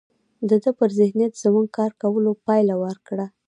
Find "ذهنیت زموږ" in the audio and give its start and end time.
0.99-1.65